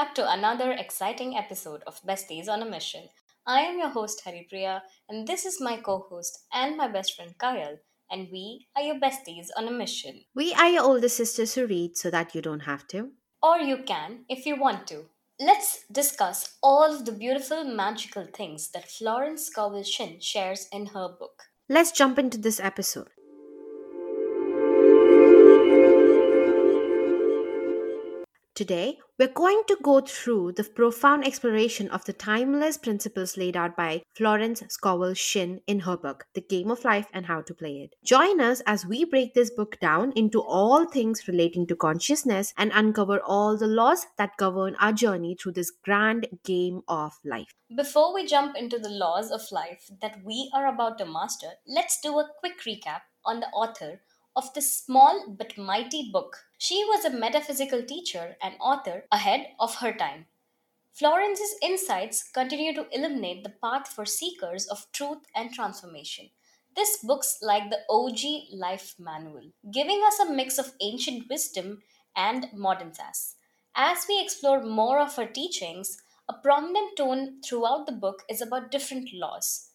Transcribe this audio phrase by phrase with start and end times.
[0.00, 3.02] back to another exciting episode of Besties on a Mission.
[3.46, 4.80] I am your host Haripriya,
[5.10, 7.76] and this is my co host and my best friend Kayal,
[8.10, 10.22] and we are your besties on a mission.
[10.34, 13.10] We are your older sisters who read so that you don't have to.
[13.42, 15.04] Or you can if you want to.
[15.38, 21.08] Let's discuss all of the beautiful magical things that Florence Scovel Shinn shares in her
[21.10, 21.42] book.
[21.68, 23.08] Let's jump into this episode.
[28.60, 33.74] Today, we're going to go through the profound exploration of the timeless principles laid out
[33.74, 37.78] by Florence Scovel Shinn in her book, The Game of Life and How to Play
[37.78, 37.94] It.
[38.04, 42.70] Join us as we break this book down into all things relating to consciousness and
[42.74, 47.54] uncover all the laws that govern our journey through this grand game of life.
[47.74, 51.98] Before we jump into the laws of life that we are about to master, let's
[52.02, 54.00] do a quick recap on the author
[54.36, 56.46] of this small but mighty book.
[56.58, 60.26] She was a metaphysical teacher and author ahead of her time.
[60.92, 66.30] Florence's insights continue to illuminate the path for seekers of truth and transformation.
[66.76, 71.82] This book's like the OG life manual, giving us a mix of ancient wisdom
[72.14, 73.36] and modern sass.
[73.74, 78.70] As we explore more of her teachings, a prominent tone throughout the book is about
[78.70, 79.69] different laws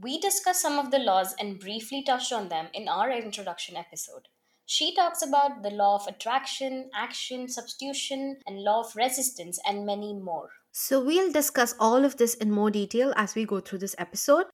[0.00, 4.28] we discussed some of the laws and briefly touched on them in our introduction episode.
[4.64, 10.14] She talks about the law of attraction, action, substitution, and law of resistance, and many
[10.14, 10.50] more.
[10.70, 14.46] So, we'll discuss all of this in more detail as we go through this episode.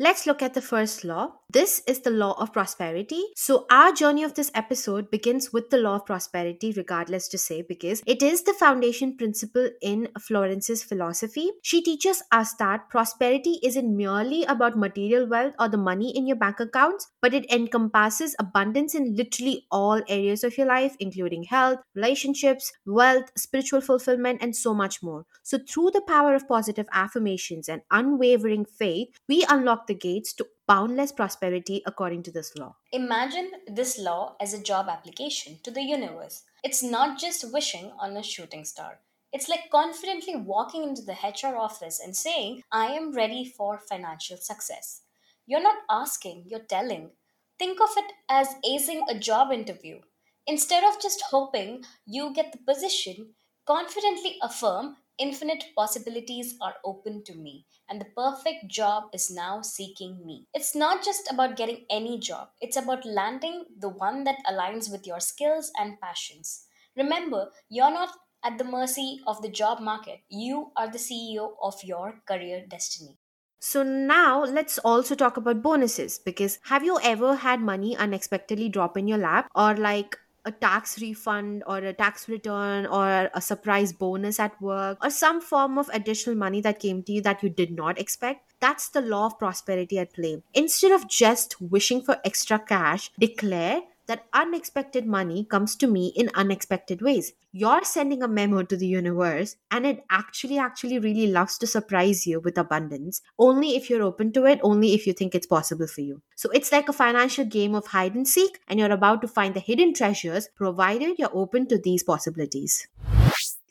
[0.00, 1.32] Let's look at the first law.
[1.50, 3.20] This is the law of prosperity.
[3.34, 7.62] So, our journey of this episode begins with the law of prosperity, regardless to say,
[7.62, 11.50] because it is the foundation principle in Florence's philosophy.
[11.62, 16.36] She teaches us that prosperity isn't merely about material wealth or the money in your
[16.36, 21.80] bank accounts, but it encompasses abundance in literally all areas of your life, including health,
[21.96, 25.24] relationships, wealth, spiritual fulfillment, and so much more.
[25.42, 30.46] So, through the power of positive affirmations and unwavering faith, we unlock the gates to
[30.68, 32.76] boundless prosperity according to this law.
[32.92, 36.44] Imagine this law as a job application to the universe.
[36.62, 39.00] It's not just wishing on a shooting star.
[39.32, 44.36] It's like confidently walking into the HR office and saying, I am ready for financial
[44.36, 45.02] success.
[45.46, 47.10] You're not asking, you're telling.
[47.58, 50.00] Think of it as acing a job interview.
[50.46, 53.34] Instead of just hoping you get the position,
[53.66, 60.24] confidently affirm Infinite possibilities are open to me, and the perfect job is now seeking
[60.24, 60.46] me.
[60.54, 65.08] It's not just about getting any job, it's about landing the one that aligns with
[65.08, 66.66] your skills and passions.
[66.96, 68.10] Remember, you're not
[68.44, 73.18] at the mercy of the job market, you are the CEO of your career destiny.
[73.60, 78.96] So now let's also talk about bonuses because have you ever had money unexpectedly drop
[78.96, 80.16] in your lap or like
[80.48, 85.40] a tax refund or a tax return or a surprise bonus at work or some
[85.40, 88.54] form of additional money that came to you that you did not expect.
[88.60, 90.42] That's the law of prosperity at play.
[90.54, 96.30] Instead of just wishing for extra cash, declare that unexpected money comes to me in
[96.34, 97.32] unexpected ways.
[97.52, 102.26] You're sending a memo to the universe, and it actually, actually really loves to surprise
[102.26, 105.86] you with abundance, only if you're open to it, only if you think it's possible
[105.86, 106.20] for you.
[106.34, 109.54] So it's like a financial game of hide and seek, and you're about to find
[109.54, 112.88] the hidden treasures provided you're open to these possibilities.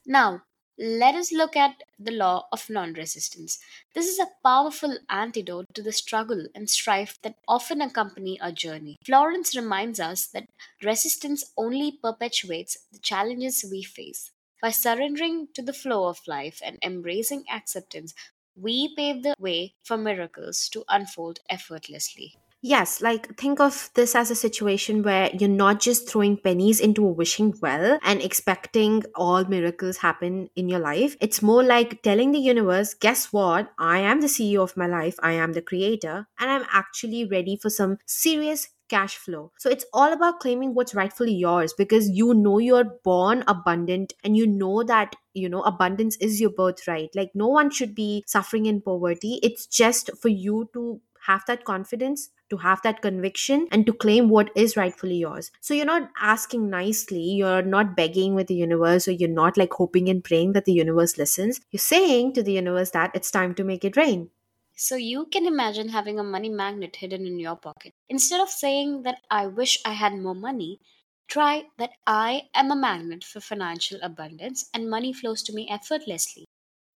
[0.05, 0.43] Now,
[0.79, 3.59] let us look at the law of non resistance.
[3.93, 8.97] This is a powerful antidote to the struggle and strife that often accompany our journey.
[9.05, 10.49] Florence reminds us that
[10.83, 14.31] resistance only perpetuates the challenges we face.
[14.61, 18.13] By surrendering to the flow of life and embracing acceptance,
[18.55, 22.35] we pave the way for miracles to unfold effortlessly.
[22.69, 27.05] Yes, like think of this as a situation where you're not just throwing pennies into
[27.05, 31.15] a wishing well and expecting all miracles happen in your life.
[31.21, 33.71] It's more like telling the universe, guess what?
[33.79, 37.55] I am the CEO of my life, I am the creator, and I'm actually ready
[37.55, 39.51] for some serious cash flow.
[39.57, 44.35] So it's all about claiming what's rightfully yours because you know you're born abundant and
[44.35, 48.65] you know that you know abundance is your birthright like no one should be suffering
[48.65, 53.85] in poverty it's just for you to have that confidence to have that conviction and
[53.85, 55.51] to claim what is rightfully yours.
[55.61, 59.73] So you're not asking nicely, you're not begging with the universe, or you're not like
[59.73, 61.61] hoping and praying that the universe listens.
[61.71, 64.29] You're saying to the universe that it's time to make it rain.
[64.75, 67.93] So you can imagine having a money magnet hidden in your pocket.
[68.09, 70.79] Instead of saying that I wish I had more money,
[71.27, 76.45] try that I am a magnet for financial abundance and money flows to me effortlessly.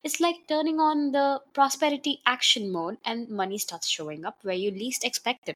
[0.04, 4.72] It's like turning on the prosperity action mode and money starts showing up where you
[4.72, 5.56] least expect it.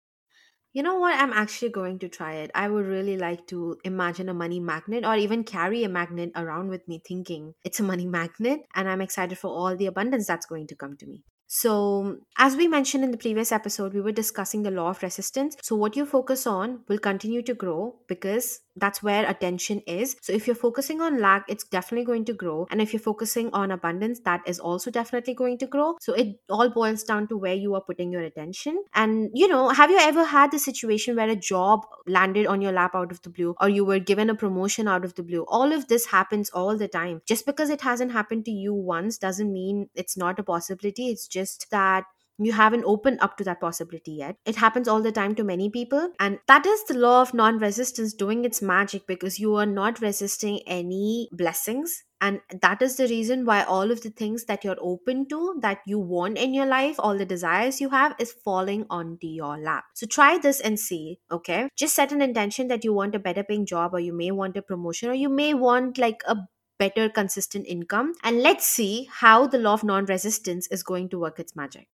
[0.74, 1.20] You know what?
[1.20, 2.50] I'm actually going to try it.
[2.56, 6.70] I would really like to imagine a money magnet or even carry a magnet around
[6.70, 8.62] with me thinking it's a money magnet.
[8.76, 11.24] And I'm excited for all the abundance that's going to come to me.
[11.48, 15.56] So, as we mentioned in the previous episode, we were discussing the law of resistance.
[15.62, 20.16] So, what you focus on will continue to grow because that's where attention is.
[20.22, 22.68] So, if you're focusing on lack, it's definitely going to grow.
[22.72, 25.96] And if you're focusing on abundance, that is also definitely going to grow.
[26.02, 28.84] So, it all boils down to where you are putting your attention.
[28.94, 32.72] And, you know, have you ever had the situation where a job landed on your
[32.72, 35.46] lap out of the blue or you were given a promotion out of the blue?
[35.48, 37.22] All of this happens all the time.
[37.26, 41.10] Just because it hasn't happened to you once doesn't mean it's not a possibility.
[41.10, 42.06] It's just that
[42.38, 44.36] you haven't opened up to that possibility yet.
[44.46, 46.10] It happens all the time to many people.
[46.20, 50.02] And that is the law of non resistance doing its magic because you are not
[50.02, 52.04] resisting any blessings.
[52.24, 55.80] And that is the reason why all of the things that you're open to, that
[55.86, 59.84] you want in your life, all the desires you have, is falling onto your lap.
[59.94, 61.68] So try this and see, okay?
[61.76, 64.56] Just set an intention that you want a better paying job, or you may want
[64.56, 66.38] a promotion, or you may want like a
[66.78, 71.40] better consistent income and let's see how the law of non-resistance is going to work
[71.40, 71.88] its magic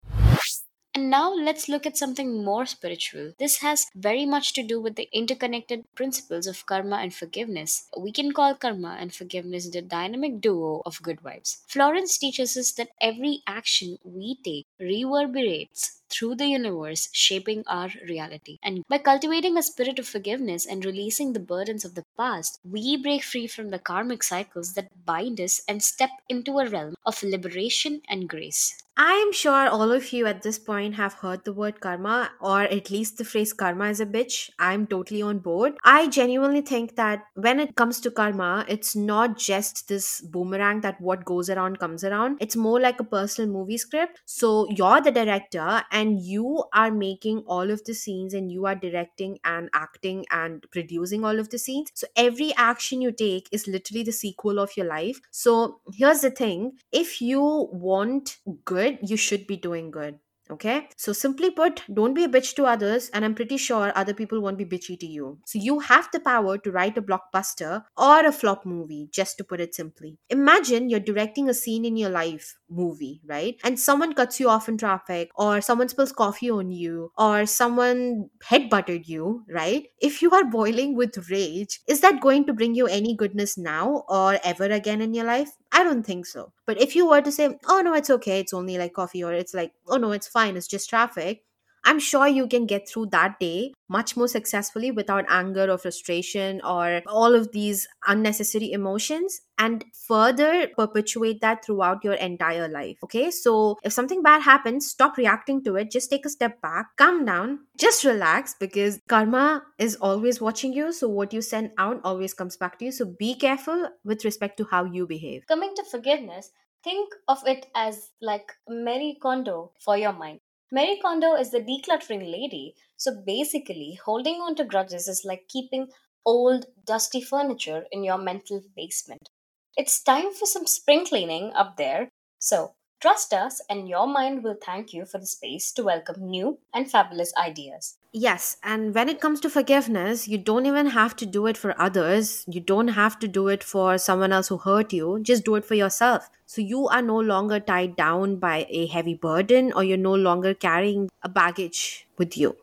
[0.94, 3.34] and now let's look at something more spiritual.
[3.40, 7.88] This has very much to do with the interconnected principles of karma and forgiveness.
[7.98, 11.64] We can call karma and forgiveness the dynamic duo of good vibes.
[11.68, 18.58] Florence teaches us that every action we take reverberates through the universe, shaping our reality.
[18.64, 22.98] And by cultivating a spirit of forgiveness and releasing the burdens of the past, we
[22.98, 27.24] break free from the karmic cycles that bind us and step into a realm of
[27.24, 28.84] liberation and grace.
[29.02, 32.92] I'm sure all of you at this point have heard the word karma or at
[32.92, 34.50] least the phrase karma is a bitch.
[34.60, 35.78] I'm totally on board.
[35.86, 41.00] I genuinely think that when it comes to karma, it's not just this boomerang that
[41.00, 42.40] what goes around comes around.
[42.42, 44.20] It's more like a personal movie script.
[44.26, 48.76] So you're the director and you are making all of the scenes and you are
[48.76, 51.90] directing and acting and producing all of the scenes.
[51.94, 55.20] So every action you take is literally the sequel of your life.
[55.32, 57.42] So here's the thing if you
[57.72, 60.20] want good, you should be doing good.
[60.52, 60.90] Okay.
[60.98, 64.42] So simply put, don't be a bitch to others, and I'm pretty sure other people
[64.42, 65.38] won't be bitchy to you.
[65.46, 69.44] So you have the power to write a blockbuster or a flop movie, just to
[69.44, 70.18] put it simply.
[70.30, 73.58] Imagine you're directing a scene in your life movie, right?
[73.64, 78.30] And someone cuts you off in traffic, or someone spills coffee on you, or someone
[78.44, 79.88] head buttered you, right?
[80.02, 84.04] If you are boiling with rage, is that going to bring you any goodness now
[84.08, 85.52] or ever again in your life?
[85.72, 86.54] I don't think so.
[86.66, 89.34] But if you were to say, oh no, it's okay, it's only like coffee, or
[89.34, 91.44] it's like, oh no, it's fine, it's just traffic,
[91.86, 96.62] I'm sure you can get through that day much more successfully without anger or frustration
[96.64, 102.98] or all of these unnecessary emotions and further perpetuate that throughout your entire life.
[103.04, 106.88] Okay, so if something bad happens, stop reacting to it, just take a step back,
[106.98, 110.92] calm down, just relax because karma is always watching you.
[110.94, 112.92] So, what you send out always comes back to you.
[112.92, 115.46] So, be careful with respect to how you behave.
[115.48, 116.52] Coming to forgiveness,
[116.84, 120.40] think of it as like Marie Kondo for your mind.
[120.72, 122.76] Marie Kondo is the decluttering lady.
[122.96, 125.92] So basically, holding on to grudges is like keeping
[126.26, 129.30] old, dusty furniture in your mental basement.
[129.78, 132.10] It's time for some spring cleaning up there.
[132.40, 136.60] So trust us, and your mind will thank you for the space to welcome new
[136.74, 137.98] and fabulous ideas.
[138.12, 141.80] Yes, and when it comes to forgiveness, you don't even have to do it for
[141.80, 142.44] others.
[142.48, 145.20] You don't have to do it for someone else who hurt you.
[145.22, 146.30] Just do it for yourself.
[146.46, 150.56] So you are no longer tied down by a heavy burden or you're no longer
[150.56, 152.58] carrying a baggage with you.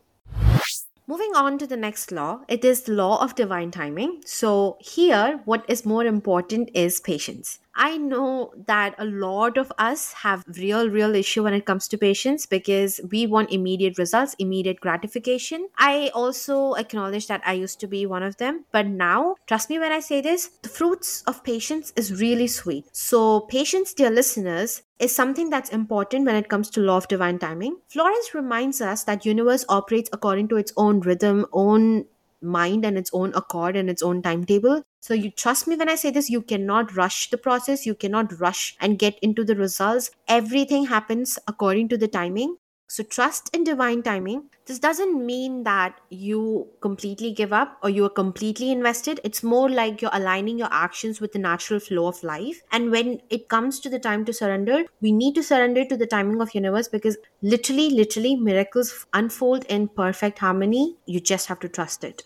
[1.09, 4.21] Moving on to the next law, it is the law of divine timing.
[4.25, 7.59] So, here, what is more important is patience.
[7.79, 11.97] I know that a lot of us have real, real issue when it comes to
[11.97, 15.69] patience because we want immediate results, immediate gratification.
[15.77, 19.77] I also acknowledge that I used to be one of them, but now, trust me
[19.77, 22.85] when I say this, the fruits of patience is really sweet.
[22.93, 27.37] So, patience, dear listeners, is something that's important when it comes to law of divine
[27.37, 27.77] timing.
[27.89, 32.05] Florence reminds us that universe operates according to its own rhythm, own
[32.41, 34.81] mind and its own accord and its own timetable.
[34.99, 38.39] So you trust me when I say this, you cannot rush the process, you cannot
[38.39, 40.11] rush and get into the results.
[40.27, 42.57] Everything happens according to the timing.
[42.89, 44.43] So trust in divine timing.
[44.65, 49.19] This doesn't mean that you completely give up or you are completely invested.
[49.25, 52.61] It's more like you're aligning your actions with the natural flow of life.
[52.71, 56.07] And when it comes to the time to surrender, we need to surrender to the
[56.07, 60.95] timing of universe because literally, literally miracles unfold in perfect harmony.
[61.05, 62.23] You just have to trust it.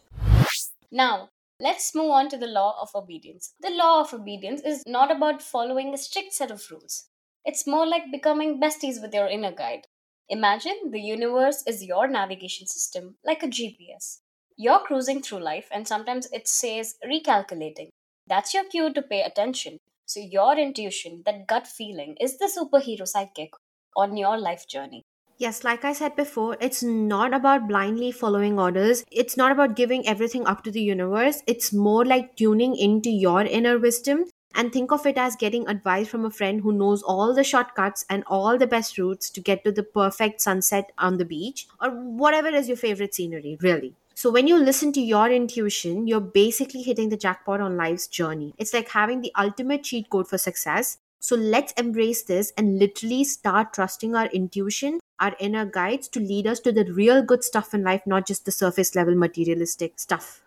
[0.91, 1.30] Now,
[1.61, 3.53] Let's move on to the law of obedience.
[3.61, 7.07] The law of obedience is not about following a strict set of rules.
[7.45, 9.87] It's more like becoming besties with your inner guide.
[10.27, 14.21] Imagine the universe is your navigation system, like a GPS.
[14.57, 17.89] You're cruising through life, and sometimes it says recalculating.
[18.25, 19.77] That's your cue to pay attention.
[20.05, 23.51] So, your intuition, that gut feeling, is the superhero sidekick
[23.95, 25.03] on your life journey.
[25.41, 29.03] Yes, like I said before, it's not about blindly following orders.
[29.11, 31.41] It's not about giving everything up to the universe.
[31.47, 36.09] It's more like tuning into your inner wisdom and think of it as getting advice
[36.09, 39.63] from a friend who knows all the shortcuts and all the best routes to get
[39.63, 43.95] to the perfect sunset on the beach or whatever is your favorite scenery, really.
[44.13, 48.53] So, when you listen to your intuition, you're basically hitting the jackpot on life's journey.
[48.59, 50.99] It's like having the ultimate cheat code for success.
[51.19, 56.47] So, let's embrace this and literally start trusting our intuition, our inner guides to lead
[56.47, 60.41] us to the real good stuff in life, not just the surface level materialistic stuff.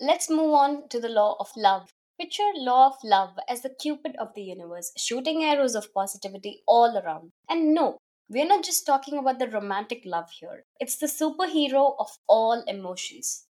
[0.00, 1.90] Let's move on to the law of love.
[2.20, 6.96] Picture law of love as the cupid of the universe, shooting arrows of positivity all
[6.96, 7.32] around.
[7.48, 10.64] And no, we're not just talking about the romantic love here.
[10.78, 13.46] It's the superhero of all emotions.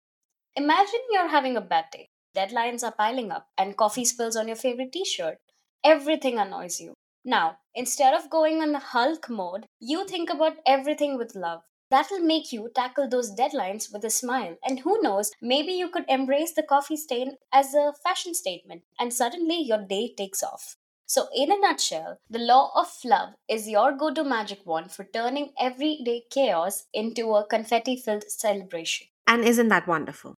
[0.56, 2.08] Imagine you're having a bad day.
[2.36, 5.38] Deadlines are piling up and coffee spills on your favorite t-shirt.
[5.84, 6.94] Everything annoys you.
[7.28, 11.60] Now, instead of going on the Hulk mode, you think about everything with love.
[11.90, 14.56] That'll make you tackle those deadlines with a smile.
[14.64, 19.12] And who knows, maybe you could embrace the coffee stain as a fashion statement, and
[19.12, 20.76] suddenly your day takes off.
[21.04, 25.04] So, in a nutshell, the law of love is your go to magic wand for
[25.04, 29.08] turning everyday chaos into a confetti filled celebration.
[29.26, 30.34] And isn't that wonderful?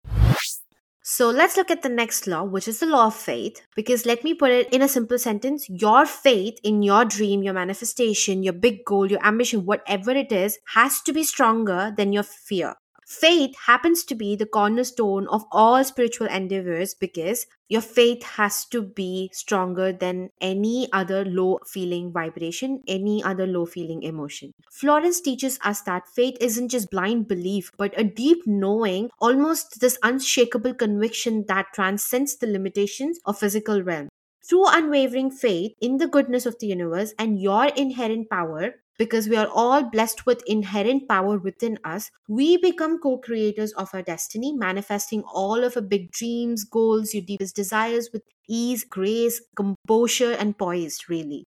[1.12, 3.64] So let's look at the next law, which is the law of faith.
[3.76, 7.56] Because let me put it in a simple sentence your faith in your dream, your
[7.56, 12.22] manifestation, your big goal, your ambition, whatever it is, has to be stronger than your
[12.22, 12.76] fear.
[13.10, 18.84] Faith happens to be the cornerstone of all spiritual endeavors because your faith has to
[18.84, 24.54] be stronger than any other low feeling vibration, any other low feeling emotion.
[24.72, 29.98] Florence teaches us that faith isn't just blind belief, but a deep knowing, almost this
[30.04, 34.10] unshakable conviction that transcends the limitations of physical realm.
[34.48, 39.36] Through unwavering faith in the goodness of the universe and your inherent power, because we
[39.36, 44.54] are all blessed with inherent power within us, we become co creators of our destiny,
[44.54, 50.58] manifesting all of our big dreams, goals, your deepest desires with ease, grace, composure, and
[50.58, 51.46] poise, really.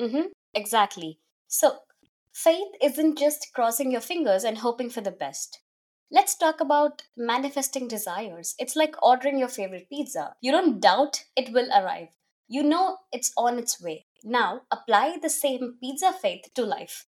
[0.00, 1.18] Mm-hmm, exactly.
[1.48, 1.80] So,
[2.32, 5.60] faith isn't just crossing your fingers and hoping for the best.
[6.10, 8.54] Let's talk about manifesting desires.
[8.58, 10.34] It's like ordering your favorite pizza.
[10.42, 12.08] You don't doubt it will arrive,
[12.48, 14.06] you know it's on its way.
[14.24, 17.06] Now, apply the same pizza faith to life.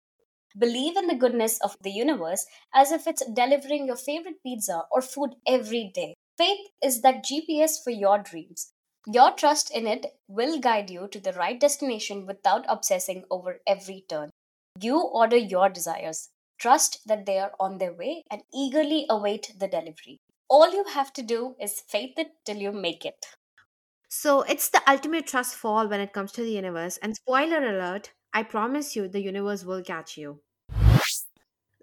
[0.57, 5.03] Believe in the goodness of the universe as if it's delivering your favorite pizza or
[5.03, 6.15] food every day.
[6.39, 8.73] Faith is that GPS for your dreams.
[9.07, 14.05] Your trust in it will guide you to the right destination without obsessing over every
[14.09, 14.31] turn.
[14.81, 19.69] You order your desires, trust that they are on their way, and eagerly await the
[19.69, 20.19] delivery.
[20.49, 23.27] All you have to do is faith it till you make it.
[24.17, 26.97] So it's the ultimate trust fall when it comes to the universe.
[26.99, 30.44] And spoiler alert, I promise you the universe will catch you.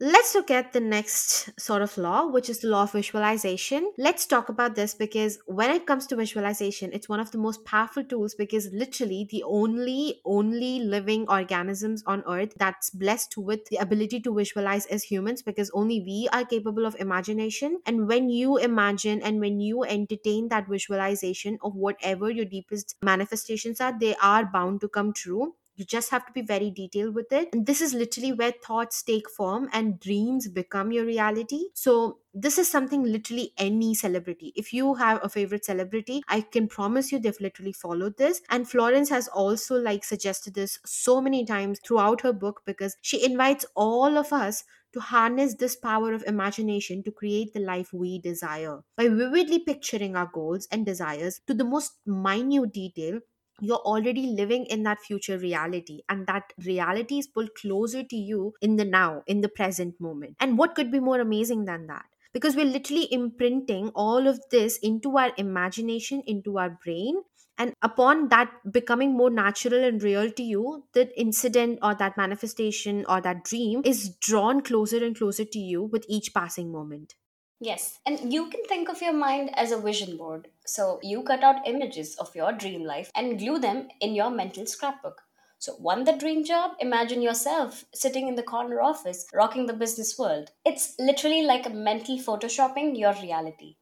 [0.03, 3.91] Let's look at the next sort of law, which is the law of visualization.
[4.00, 7.63] Let's talk about this because when it comes to visualization, it's one of the most
[7.65, 13.77] powerful tools because literally the only, only living organisms on earth that's blessed with the
[13.77, 17.79] ability to visualize as humans because only we are capable of imagination.
[17.86, 23.79] And when you imagine and when you entertain that visualization of whatever your deepest manifestations
[23.79, 27.32] are, they are bound to come true you just have to be very detailed with
[27.32, 27.50] it.
[27.54, 31.66] And this is literally where thoughts take form and dreams become your reality.
[31.74, 34.54] So, this is something literally any celebrity.
[34.56, 38.42] If you have a favorite celebrity, I can promise you they've literally followed this.
[38.50, 43.25] And Florence has also like suggested this so many times throughout her book because she
[43.25, 44.63] invites all of us
[44.94, 48.80] to harness this power of imagination to create the life we desire.
[48.98, 53.20] By vividly picturing our goals and desires to the most minute detail,
[53.62, 58.53] you're already living in that future reality and that reality is pulled closer to you
[58.62, 60.36] in the now in the present moment.
[60.39, 62.06] And what could be more amazing than that?
[62.34, 67.22] Because we're literally imprinting all of this into our imagination into our brain
[67.58, 73.06] and upon that becoming more natural and real to you that incident or that manifestation
[73.08, 77.15] or that dream is drawn closer and closer to you with each passing moment
[77.62, 80.50] Yes, and you can think of your mind as a vision board.
[80.65, 84.65] So you cut out images of your dream life and glue them in your mental
[84.65, 85.22] scrapbook.
[85.58, 86.72] So, want the dream job?
[86.82, 90.51] Imagine yourself sitting in the corner office, rocking the business world.
[90.65, 93.77] It's literally like a mental photoshopping your reality.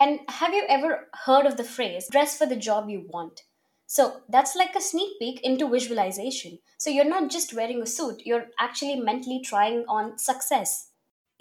[0.00, 3.42] And have you ever heard of the phrase, dress for the job you want?
[3.86, 6.60] So that's like a sneak peek into visualization.
[6.78, 10.90] So you're not just wearing a suit, you're actually mentally trying on success.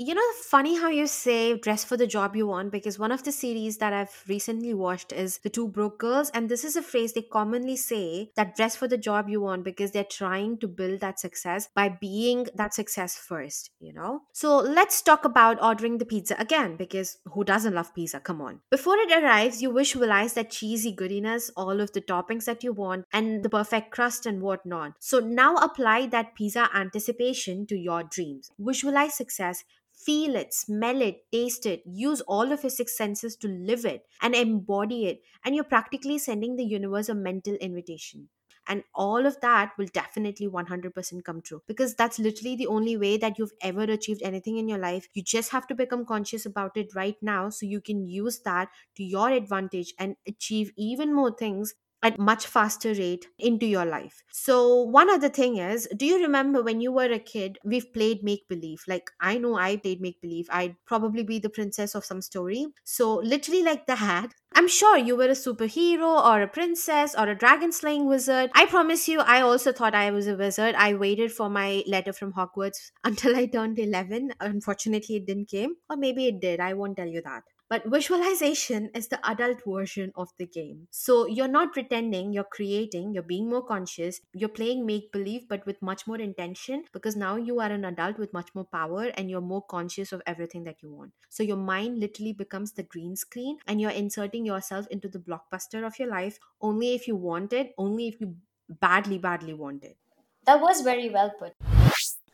[0.05, 3.23] You know, funny how you say dress for the job you want because one of
[3.23, 6.29] the series that I've recently watched is The Two Broke Girls.
[6.31, 9.63] And this is a phrase they commonly say that dress for the job you want
[9.63, 14.23] because they're trying to build that success by being that success first, you know?
[14.33, 18.19] So let's talk about ordering the pizza again because who doesn't love pizza?
[18.19, 18.59] Come on.
[18.69, 23.05] Before it arrives, you visualize that cheesy goodiness, all of the toppings that you want,
[23.13, 24.95] and the perfect crust and whatnot.
[24.99, 28.51] So now apply that pizza anticipation to your dreams.
[28.59, 33.47] Visualize success feel it, smell it, taste it, use all of your six senses to
[33.47, 35.21] live it and embody it.
[35.45, 38.29] And you're practically sending the universe a mental invitation.
[38.65, 43.17] And all of that will definitely 100% come true because that's literally the only way
[43.17, 45.09] that you've ever achieved anything in your life.
[45.13, 48.69] You just have to become conscious about it right now so you can use that
[48.95, 51.73] to your advantage and achieve even more things
[52.03, 54.23] at much faster rate into your life.
[54.31, 58.23] So one other thing is, do you remember when you were a kid, we've played
[58.23, 58.83] make believe?
[58.87, 60.47] Like I know I played make believe.
[60.51, 62.67] I'd probably be the princess of some story.
[62.83, 64.33] So literally like that.
[64.55, 68.51] I'm sure you were a superhero or a princess or a dragon slaying wizard.
[68.53, 70.75] I promise you, I also thought I was a wizard.
[70.75, 74.33] I waited for my letter from Hogwarts until I turned 11.
[74.39, 75.75] Unfortunately, it didn't came.
[75.89, 76.59] Or maybe it did.
[76.59, 77.43] I won't tell you that.
[77.73, 80.87] But visualization is the adult version of the game.
[80.91, 85.65] So you're not pretending, you're creating, you're being more conscious, you're playing make believe, but
[85.65, 89.27] with much more intention because now you are an adult with much more power and
[89.31, 91.13] you're more conscious of everything that you want.
[91.29, 95.83] So your mind literally becomes the green screen and you're inserting yourself into the blockbuster
[95.83, 98.37] of your life only if you want it, only if you
[98.69, 99.97] badly, badly want it.
[100.45, 101.55] That was very well put.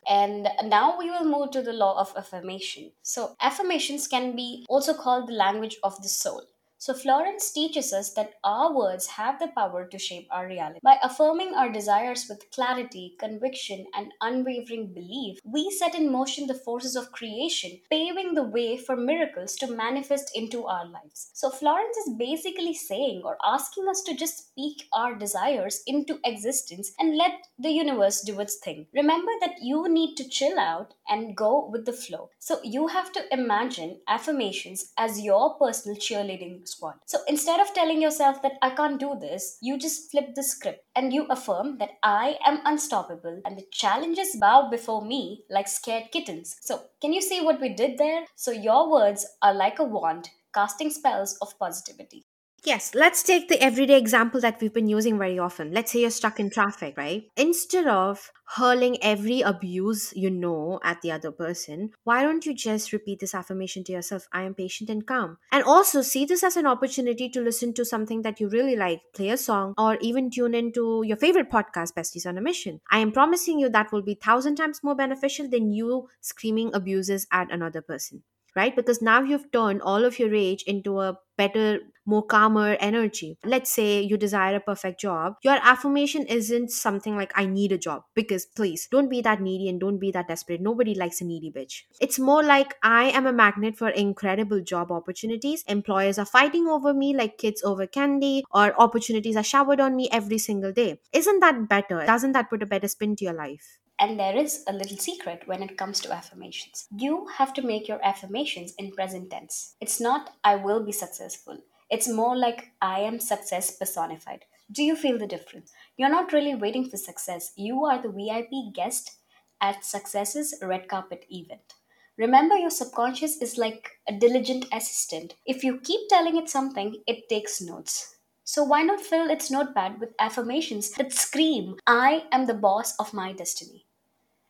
[0.09, 2.91] And now we will move to the law of affirmation.
[3.03, 6.43] So, affirmations can be also called the language of the soul.
[6.81, 10.79] So, Florence teaches us that our words have the power to shape our reality.
[10.81, 16.53] By affirming our desires with clarity, conviction, and unwavering belief, we set in motion the
[16.53, 21.31] forces of creation, paving the way for miracles to manifest into our lives.
[21.33, 26.93] So, Florence is basically saying or asking us to just speak our desires into existence
[26.97, 28.87] and let the universe do its thing.
[28.93, 32.29] Remember that you need to chill out and go with the flow.
[32.39, 36.95] So, you have to imagine affirmations as your personal cheerleading squad.
[37.05, 40.85] So instead of telling yourself that I can't do this, you just flip the script
[40.95, 46.11] and you affirm that I am unstoppable and the challenges bow before me like scared
[46.11, 46.55] kittens.
[46.61, 48.25] So, can you see what we did there?
[48.35, 52.25] So, your words are like a wand casting spells of positivity.
[52.65, 55.71] Yes, let's take the everyday example that we've been using very often.
[55.71, 57.23] Let's say you're stuck in traffic, right?
[57.37, 62.91] Instead of hurling every abuse you know at the other person, why don't you just
[62.91, 64.27] repeat this affirmation to yourself?
[64.33, 65.37] I am patient and calm.
[65.51, 69.01] And also see this as an opportunity to listen to something that you really like,
[69.13, 72.81] play a song, or even tune into your favorite podcast, Besties on a Mission.
[72.91, 77.25] I am promising you that will be thousand times more beneficial than you screaming abuses
[77.31, 78.23] at another person
[78.55, 78.75] right?
[78.75, 83.37] Because now you've turned all of your rage into a better, more calmer energy.
[83.45, 85.35] Let's say you desire a perfect job.
[85.43, 88.03] Your affirmation isn't something like, I need a job.
[88.15, 90.61] Because please, don't be that needy and don't be that desperate.
[90.61, 91.83] Nobody likes a needy bitch.
[92.01, 95.63] It's more like, I am a magnet for incredible job opportunities.
[95.67, 100.09] Employers are fighting over me like kids over candy, or opportunities are showered on me
[100.11, 100.99] every single day.
[101.13, 102.05] Isn't that better?
[102.05, 103.77] Doesn't that put a better spin to your life?
[104.01, 106.87] And there is a little secret when it comes to affirmations.
[106.95, 109.75] You have to make your affirmations in present tense.
[109.81, 111.59] It's not, I will be successful.
[111.89, 114.45] It's more like, I am success personified.
[114.71, 115.71] Do you feel the difference?
[115.97, 117.51] You're not really waiting for success.
[117.55, 119.17] You are the VIP guest
[119.59, 121.73] at Success's red carpet event.
[122.17, 125.35] Remember, your subconscious is like a diligent assistant.
[125.45, 128.17] If you keep telling it something, it takes notes.
[128.43, 133.13] So why not fill its notepad with affirmations that scream, I am the boss of
[133.13, 133.85] my destiny?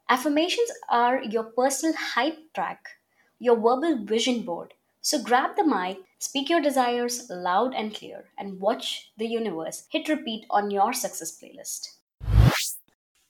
[0.09, 2.83] Affirmations are your personal hype track,
[3.39, 4.73] your verbal vision board.
[5.01, 10.09] So grab the mic, speak your desires loud and clear, and watch the universe hit
[10.09, 11.87] repeat on your success playlist.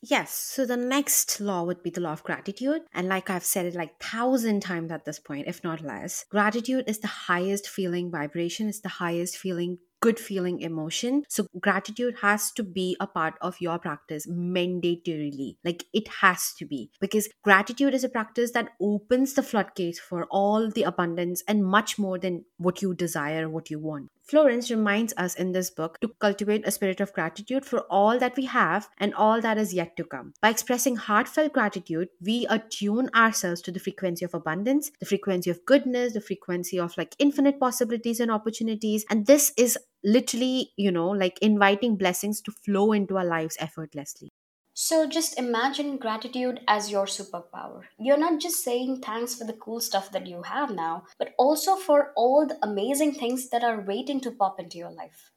[0.02, 2.84] Yes, so the next law would be the law of gratitude.
[2.94, 6.86] And like I've said it like thousand times at this point, if not less, gratitude
[6.88, 11.24] is the highest feeling vibration, it's the highest feeling good feeling emotion.
[11.30, 15.58] So gratitude has to be a part of your practice mandatorily.
[15.64, 20.26] Like it has to be because gratitude is a practice that opens the floodgates for
[20.26, 24.10] all the abundance and much more than what you desire, what you want.
[24.30, 28.36] Florence reminds us in this book to cultivate a spirit of gratitude for all that
[28.38, 30.34] we have and all that is yet to come.
[30.40, 35.66] By expressing heartfelt gratitude, we attune ourselves to the frequency of abundance, the frequency of
[35.66, 39.04] goodness, the frequency of like infinite possibilities and opportunities.
[39.10, 44.30] And this is literally, you know, like inviting blessings to flow into our lives effortlessly.
[44.74, 47.84] So just imagine gratitude as your superpower.
[48.00, 51.76] You're not just saying thanks for the cool stuff that you have now, but also
[51.76, 55.32] for all the amazing things that are waiting to pop into your life.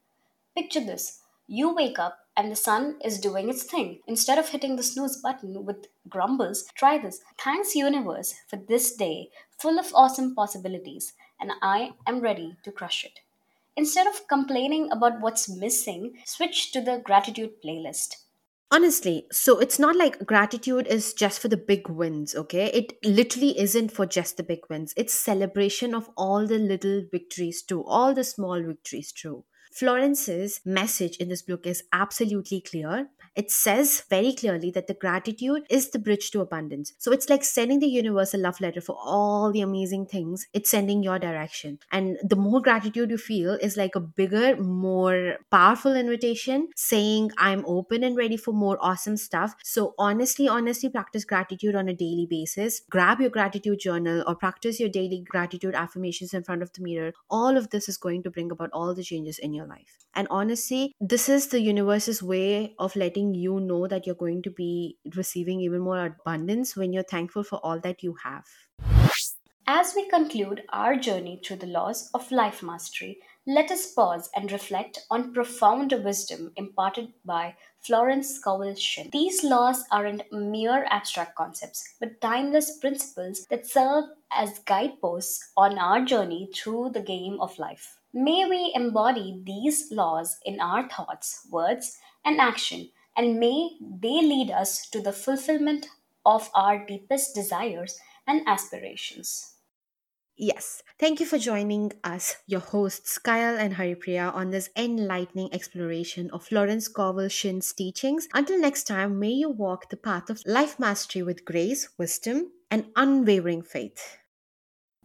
[0.55, 3.99] Picture this you wake up and the sun is doing its thing.
[4.07, 7.19] Instead of hitting the snooze button with grumbles, try this.
[7.37, 13.03] Thanks, universe, for this day full of awesome possibilities, and I am ready to crush
[13.03, 13.19] it.
[13.75, 18.15] Instead of complaining about what's missing, switch to the gratitude playlist.
[18.71, 22.71] Honestly, so it's not like gratitude is just for the big wins, okay?
[22.71, 24.93] It literally isn't for just the big wins.
[24.97, 29.45] It's celebration of all the little victories too, all the small victories too.
[29.71, 33.09] Florence's message in this book is absolutely clear.
[33.35, 36.93] It says very clearly that the gratitude is the bridge to abundance.
[36.99, 40.69] So it's like sending the universe a love letter for all the amazing things it's
[40.69, 41.79] sending your direction.
[41.91, 47.63] And the more gratitude you feel is like a bigger, more powerful invitation saying, I'm
[47.65, 49.55] open and ready for more awesome stuff.
[49.63, 52.81] So honestly, honestly, practice gratitude on a daily basis.
[52.89, 57.13] Grab your gratitude journal or practice your daily gratitude affirmations in front of the mirror.
[57.29, 59.97] All of this is going to bring about all the changes in your life.
[60.15, 64.49] And honestly, this is the universe's way of letting you know that you're going to
[64.49, 68.45] be receiving even more abundance when you're thankful for all that you have.
[69.65, 74.51] As we conclude our journey through the laws of life mastery, let us pause and
[74.51, 79.09] reflect on profound wisdom imparted by Florence Scovel Shinn.
[79.11, 86.03] These laws aren't mere abstract concepts, but timeless principles that serve as guideposts on our
[86.03, 87.97] journey through the game of life.
[88.13, 94.51] May we embody these laws in our thoughts, words, and action, and may they lead
[94.51, 95.87] us to the fulfillment
[96.25, 99.53] of our deepest desires and aspirations.
[100.35, 106.31] Yes, thank you for joining us, your hosts Kayal and Haripriya, on this enlightening exploration
[106.31, 108.27] of Florence Scovel Shinn's teachings.
[108.33, 112.87] Until next time, may you walk the path of life mastery with grace, wisdom, and
[112.95, 114.17] unwavering faith.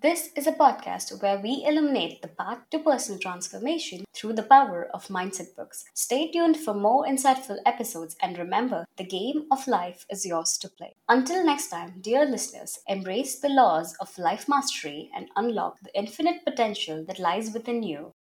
[0.00, 4.88] This is a podcast where we illuminate the path to personal transformation through the power
[4.94, 5.86] of mindset books.
[5.92, 10.68] Stay tuned for more insightful episodes and remember the game of life is yours to
[10.68, 10.94] play.
[11.08, 16.44] Until next time, dear listeners, embrace the laws of life mastery and unlock the infinite
[16.44, 18.14] potential that lies within you.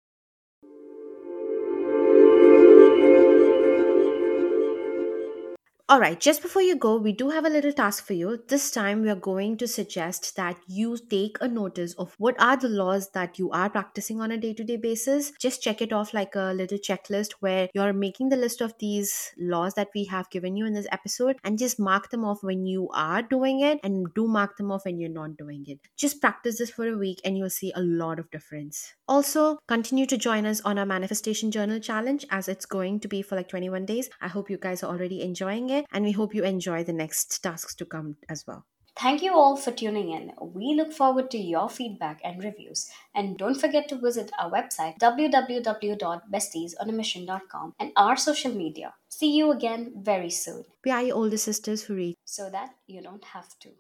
[5.88, 8.44] All right, just before you go, we do have a little task for you.
[8.48, 12.58] This time, we are going to suggest that you take a notice of what are
[12.58, 15.32] the laws that you are practicing on a day to day basis.
[15.40, 19.32] Just check it off like a little checklist where you're making the list of these
[19.38, 22.66] laws that we have given you in this episode and just mark them off when
[22.66, 25.80] you are doing it and do mark them off when you're not doing it.
[25.96, 28.96] Just practice this for a week and you'll see a lot of difference.
[29.08, 33.22] Also, continue to join us on our manifestation journal challenge as it's going to be
[33.22, 34.10] for like 21 days.
[34.20, 37.44] I hope you guys are already enjoying it and we hope you enjoy the next
[37.44, 38.66] tasks to come as well.
[38.98, 40.32] Thank you all for tuning in.
[40.40, 42.90] We look forward to your feedback and reviews.
[43.14, 48.94] And don't forget to visit our website www.bestiesonamission.com and our social media.
[49.10, 50.64] See you again very soon.
[50.86, 53.72] We are your older sisters who read so that you don't have to.